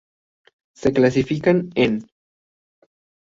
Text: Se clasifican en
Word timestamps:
Se 0.73 0.91
clasifican 0.93 1.57
en 1.75 1.93